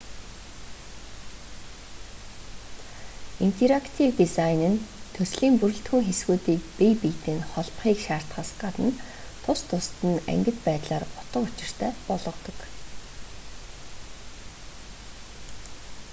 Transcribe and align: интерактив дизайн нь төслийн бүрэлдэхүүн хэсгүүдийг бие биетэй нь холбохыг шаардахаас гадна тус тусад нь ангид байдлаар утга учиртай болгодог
интерактив 3.47 4.09
дизайн 4.21 4.61
нь 4.71 4.83
төслийн 5.15 5.55
бүрэлдэхүүн 5.59 6.05
хэсгүүдийг 6.07 6.61
бие 6.77 6.95
биетэй 7.01 7.35
нь 7.37 7.47
холбохыг 7.51 7.97
шаардахаас 8.05 8.51
гадна 8.61 8.89
тус 9.43 9.61
тусад 9.69 9.97
нь 10.11 10.23
ангид 10.33 10.57
байдлаар 10.67 11.03
утга 11.19 11.37
учиртай 11.47 11.91
болгодог 12.07 12.57